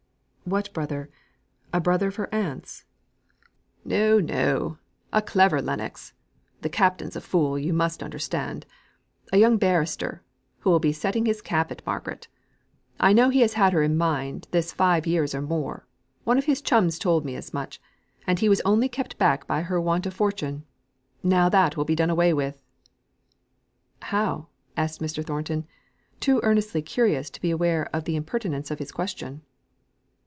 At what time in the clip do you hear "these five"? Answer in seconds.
14.51-15.07